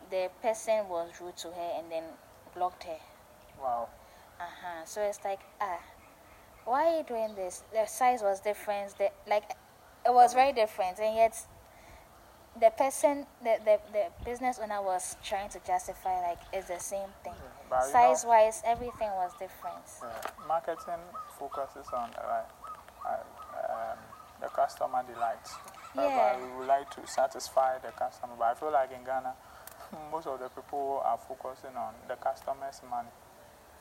the 0.09 0.29
person 0.41 0.88
was 0.89 1.09
rude 1.21 1.38
to 1.38 1.47
her 1.47 1.71
and 1.77 1.91
then 1.91 2.03
blocked 2.55 2.83
her. 2.83 3.00
wow. 3.61 3.88
Uh 4.39 4.43
huh. 4.43 4.85
So 4.85 5.01
it's 5.01 5.19
like, 5.23 5.39
ah, 5.59 5.79
why 6.65 6.88
are 6.88 6.97
you 6.97 7.03
doing 7.03 7.35
this? 7.35 7.63
The 7.73 7.85
size 7.85 8.21
was 8.21 8.39
different. 8.39 8.97
The 8.97 9.11
like, 9.27 9.51
it 10.05 10.13
was 10.13 10.33
very 10.33 10.51
different, 10.53 11.00
and 11.00 11.15
yet 11.15 11.35
the 12.60 12.70
person, 12.72 13.25
the 13.43 13.58
the, 13.63 13.79
the 13.93 14.05
business 14.25 14.60
owner 14.62 14.81
was 14.81 15.15
trying 15.24 15.50
to 15.50 15.60
justify 15.65 16.20
like 16.22 16.39
it's 16.53 16.67
the 16.67 16.79
same 16.79 17.10
thing. 17.24 17.34
You 17.34 17.70
know- 17.70 17.81
Size 17.91 18.25
wise, 18.25 18.62
everything 18.65 19.10
was 19.12 19.31
different. 19.39 19.86
Uh, 20.03 20.08
marketing 20.48 21.00
focuses 21.39 21.88
on 21.93 22.10
uh, 22.17 22.43
uh, 23.08 23.12
um, 23.13 23.98
the 24.41 24.48
customer 24.50 25.03
delight. 25.08 25.48
Yeah. 25.96 26.38
We 26.38 26.58
would 26.60 26.67
like 26.67 26.89
to 26.96 27.08
satisfy 27.08 27.77
the 27.79 27.91
customer, 27.91 28.34
but 28.38 28.46
I 28.46 28.53
feel 28.55 28.72
like 28.72 28.91
in 28.91 29.03
Ghana, 29.05 29.34
most 30.12 30.27
of 30.27 30.39
the 30.39 30.50
people 30.50 31.01
are 31.05 31.17
focusing 31.17 31.75
on 31.77 31.93
the 32.10 32.15
customer's 32.15 32.81
money. 32.89 33.10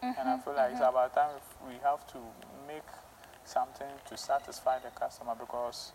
And 0.03 0.17
I 0.29 0.39
feel 0.39 0.55
like 0.55 0.71
it's 0.73 0.81
about 0.81 1.13
time 1.13 1.37
if 1.37 1.69
we 1.69 1.75
have 1.85 2.07
to 2.15 2.19
make 2.67 2.87
something 3.45 3.91
to 4.09 4.17
satisfy 4.17 4.79
the 4.79 4.89
customer 4.91 5.35
because 5.39 5.93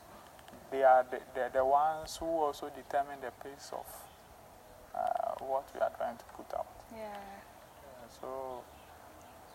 they 0.76 0.84
are 0.84 1.06
the, 1.10 1.20
the, 1.34 1.50
the 1.54 1.66
ones 1.66 2.18
who 2.18 2.26
also 2.26 2.70
determine 2.70 3.20
the 3.22 3.32
pace 3.42 3.72
of 3.72 3.88
uh, 4.94 5.46
what 5.46 5.64
we 5.74 5.80
are 5.80 5.92
trying 5.98 6.18
to 6.18 6.26
put 6.36 6.52
out. 6.54 6.68
Yeah. 6.92 7.00
Yeah, 7.00 8.08
so 8.20 8.62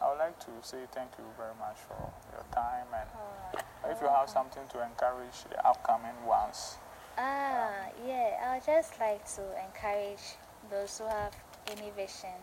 I 0.00 0.09
would 0.11 0.19
like 0.19 0.39
to 0.41 0.53
say 0.62 0.79
thank 0.93 1.11
you 1.19 1.25
very 1.37 1.57
much 1.61 1.77
for 1.87 2.00
your 2.33 2.45
time 2.53 2.89
and 2.97 3.09
Alright. 3.12 3.97
if 3.97 4.00
you 4.00 4.09
have 4.09 4.31
something 4.31 4.62
to 4.73 4.83
encourage 4.83 5.45
the 5.50 5.61
upcoming 5.67 6.17
ones. 6.27 6.79
Ah, 7.19 7.93
yeah. 8.07 8.41
I 8.43 8.55
would 8.55 8.65
just 8.65 8.99
like 8.99 9.25
to 9.37 9.43
encourage 9.61 10.41
those 10.71 10.99
who 10.99 11.05
have 11.05 11.37
any 11.71 11.91
vision 11.97 12.39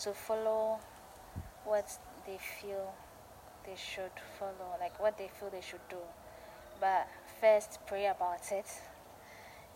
to 0.00 0.12
follow 0.12 0.80
what 1.64 1.86
they 2.26 2.38
feel 2.60 2.92
they 3.64 3.76
should 3.76 4.10
follow, 4.38 4.74
like 4.80 4.98
what 4.98 5.16
they 5.16 5.28
feel 5.38 5.50
they 5.50 5.60
should 5.60 5.86
do. 5.88 6.02
But 6.80 7.08
first, 7.40 7.78
pray 7.86 8.06
about 8.06 8.50
it 8.50 8.66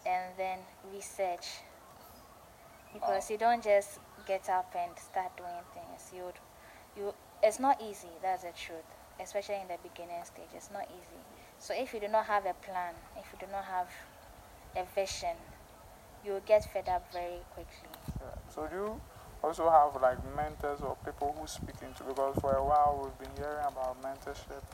and 0.07 0.33
then 0.37 0.59
research. 0.93 1.61
Because 2.93 3.31
you 3.31 3.39
don't 3.39 3.63
just 3.63 3.99
get 4.27 4.49
up 4.49 4.75
and 4.79 4.91
start 4.99 5.37
doing 5.37 5.65
things. 5.75 6.11
You, 6.15 6.33
you, 6.97 7.15
it's 7.43 7.61
not 7.61 7.81
easy. 7.83 8.09
That's 8.23 8.43
the 8.43 8.53
truth. 8.57 8.87
Especially 9.21 9.57
in 9.57 9.69
the 9.69 9.79
beginning 9.83 10.25
stage, 10.25 10.51
it's 10.55 10.71
not 10.73 10.89
easy. 10.91 11.21
So 11.59 11.75
if 11.77 11.95
you 11.95 12.01
do 12.01 12.09
not 12.09 12.27
have 12.27 12.47
a 12.47 12.55
plan, 12.55 12.95
if 13.17 13.27
you 13.33 13.47
do 13.47 13.53
not 13.53 13.65
have 13.65 13.89
a 14.77 14.85
vision, 14.95 15.37
you 16.25 16.33
will 16.33 16.47
get 16.47 16.65
fed 16.73 16.89
up 16.89 17.13
very 17.13 17.41
quickly. 17.53 17.91
Yeah. 18.21 18.35
So 18.53 18.67
do 18.67 18.77
you 18.77 19.01
also 19.45 19.69
have 19.69 20.01
like 20.01 20.19
mentors 20.35 20.81
or 20.81 20.97
people 21.05 21.37
who 21.39 21.47
speak 21.47 21.77
into 21.83 22.03
because 22.05 22.35
for 22.41 22.55
a 22.55 22.65
while 22.65 23.01
we've 23.03 23.19
been 23.21 23.37
hearing 23.37 23.65
about 23.69 24.01
mentorship. 24.03 24.65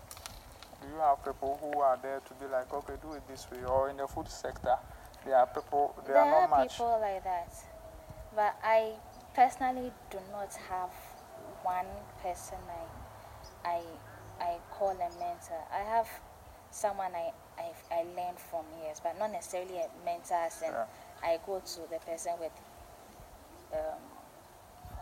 Do 0.83 0.89
you 0.89 1.01
have 1.01 1.25
people 1.25 1.59
who 1.61 1.81
are 1.81 1.99
there 2.03 2.21
to 2.21 2.35
be 2.35 2.47
like, 2.51 2.73
okay, 2.73 2.95
do 3.03 3.13
it 3.13 3.27
this 3.29 3.47
way, 3.51 3.65
or 3.65 3.91
in 3.91 3.97
the 3.99 4.07
food 4.07 4.29
sector, 4.29 4.77
there 5.25 5.37
are 5.37 5.47
people, 5.47 5.95
there, 6.07 6.15
there 6.15 6.23
are 6.23 6.35
are 6.35 6.49
not 6.49 6.51
much. 6.51 6.73
people 6.73 6.99
like 7.01 7.23
that, 7.25 7.53
but 8.35 8.57
I 8.65 8.93
personally 9.35 9.93
do 10.11 10.19
not 10.33 10.53
have 10.69 10.91
one 11.63 11.87
person 12.23 12.59
I, 13.65 13.69
I, 13.69 13.81
I 14.41 14.57
call 14.71 14.91
a 14.93 15.11
mentor. 15.19 15.61
I 15.73 15.81
have 15.81 16.09
someone 16.71 17.13
I, 17.15 17.31
I, 17.59 17.73
I 17.95 18.03
learned 18.17 18.39
from 18.39 18.65
years, 18.83 19.01
but 19.03 19.19
not 19.19 19.33
necessarily 19.33 19.77
a 19.79 19.89
mentor. 20.05 20.35
As 20.35 20.63
in, 20.63 20.71
Yeah. 20.71 20.85
I 21.23 21.39
go 21.45 21.61
to 21.61 21.81
the 21.91 21.99
person 21.99 22.33
with, 22.41 22.53
um, 23.75 24.01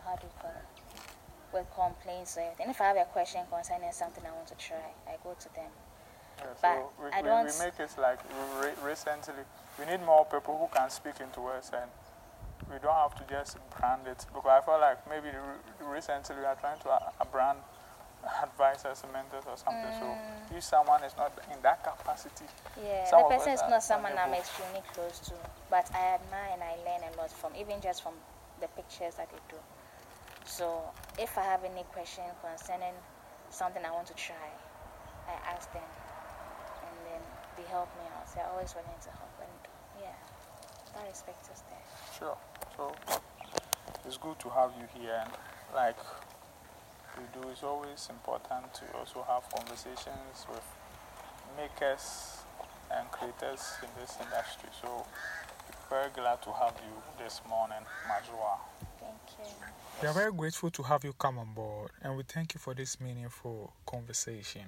how 0.03 0.15
do 0.17 0.27
you 0.27 0.33
call 0.41 0.51
it? 0.51 1.48
Complaints 1.75 2.37
or 2.37 2.41
anything. 2.41 2.69
If 2.69 2.81
I 2.81 2.85
have 2.93 2.97
a 2.97 3.05
question 3.05 3.41
concerning 3.49 3.91
something 3.91 4.23
I 4.25 4.31
want 4.35 4.47
to 4.47 4.55
try, 4.55 4.91
I 5.07 5.15
go 5.23 5.35
to 5.37 5.49
them. 5.55 5.71
Yeah, 6.39 6.45
But 6.61 6.75
so 6.75 6.89
we, 7.03 7.09
I 7.11 7.21
don't 7.21 7.45
we 7.45 7.51
make 7.59 7.79
it 7.79 7.91
like 7.99 8.19
re- 8.61 8.77
recently. 8.83 9.43
We 9.77 9.85
need 9.85 10.03
more 10.05 10.25
people 10.25 10.57
who 10.57 10.67
can 10.75 10.89
speak 10.89 11.19
into 11.19 11.41
us, 11.47 11.71
and 11.73 11.89
we 12.71 12.79
don't 12.79 12.95
have 12.95 13.15
to 13.19 13.23
just 13.29 13.57
brand 13.77 14.07
it. 14.07 14.25
Because 14.33 14.51
I 14.51 14.61
feel 14.63 14.79
like 14.79 15.03
maybe 15.09 15.27
re- 15.27 15.87
recently 15.87 16.35
we 16.39 16.45
are 16.45 16.55
trying 16.55 16.79
to 16.81 16.89
uh, 16.89 16.99
brand 17.31 17.59
advisors, 18.43 19.03
mentors, 19.11 19.43
or 19.47 19.57
something. 19.57 19.91
Mm. 19.95 19.99
So 19.99 20.57
if 20.57 20.63
someone 20.63 21.03
is 21.03 21.15
not 21.17 21.31
in 21.51 21.61
that 21.63 21.83
capacity, 21.83 22.45
Yeah, 22.81 23.07
the 23.09 23.23
person 23.29 23.53
is 23.53 23.63
not 23.69 23.83
someone 23.83 24.13
I'm 24.17 24.33
extremely 24.33 24.83
close 24.93 25.19
to, 25.31 25.33
but 25.69 25.89
I 25.95 26.19
admire 26.19 26.51
and 26.53 26.63
I 26.63 26.75
learn 26.83 27.03
a 27.13 27.17
lot 27.17 27.31
from, 27.31 27.53
even 27.55 27.81
just 27.81 28.03
from 28.03 28.13
the 28.61 28.67
pictures 28.75 29.15
that 29.15 29.29
they 29.31 29.39
do. 29.49 29.59
So 30.49 30.81
if 31.19 31.37
I 31.37 31.43
have 31.43 31.63
any 31.63 31.85
question 31.93 32.23
concerning 32.41 32.97
something 33.51 33.85
I 33.85 33.91
want 33.91 34.07
to 34.07 34.15
try, 34.15 34.49
I 35.29 35.53
ask 35.53 35.71
them, 35.71 35.85
and 35.85 36.95
then 37.05 37.21
they 37.55 37.63
help 37.69 37.87
me 38.01 38.09
out. 38.17 38.25
They're 38.33 38.49
always 38.49 38.73
willing 38.73 38.99
to 39.05 39.11
help, 39.13 39.29
and 39.39 39.55
yeah, 40.01 40.17
that 40.95 41.07
respect 41.07 41.45
is 41.53 41.61
there. 41.69 41.85
sure. 42.17 42.37
So 42.75 42.95
it's 44.07 44.17
good 44.17 44.39
to 44.39 44.49
have 44.49 44.71
you 44.73 44.89
here, 44.99 45.21
and 45.21 45.31
like 45.75 46.01
we 47.15 47.23
do, 47.39 47.47
it's 47.49 47.61
always 47.63 48.09
important 48.09 48.73
to 48.73 48.83
also 48.97 49.21
have 49.29 49.45
conversations 49.53 50.49
with 50.49 50.65
makers 51.57 52.41
and 52.89 53.05
creators 53.11 53.77
in 53.83 53.89
this 54.01 54.17
industry. 54.17 54.69
So 54.81 55.05
very 55.91 56.09
glad 56.09 56.41
to 56.41 56.51
have 56.53 56.73
you 56.81 57.23
this 57.23 57.39
morning, 57.47 57.85
Majua. 58.09 58.57
You. 59.37 59.45
We 60.01 60.07
are 60.07 60.13
very 60.13 60.31
grateful 60.31 60.69
to 60.71 60.83
have 60.83 61.03
you 61.03 61.13
come 61.13 61.37
on 61.37 61.53
board, 61.53 61.91
and 62.01 62.15
we 62.15 62.23
thank 62.23 62.53
you 62.53 62.59
for 62.59 62.73
this 62.73 62.99
meaningful 62.99 63.73
conversation. 63.85 64.63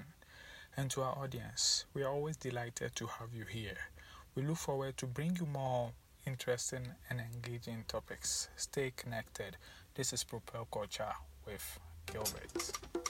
And 0.78 0.89
to 0.91 1.02
our 1.02 1.17
audience, 1.17 1.86
we 1.93 2.04
are 2.04 2.12
always 2.12 2.38
delighted 2.38 2.95
to 2.95 3.08
have 3.08 3.34
you 3.34 3.45
here. 3.45 3.78
We 4.36 4.43
look 4.43 4.58
forward 4.58 4.97
to 4.97 5.06
bring 5.08 5.38
you 5.39 5.45
more 5.45 5.91
interesting 6.26 6.88
and 7.10 7.21
engaging 7.21 7.86
topics. 7.88 8.50
Stay 8.56 8.91
connected. 8.95 9.58
This 9.95 10.13
is 10.13 10.24
Propel 10.24 10.67
Culture 10.71 11.13
with 11.45 11.80
Gilbert. 12.06 13.00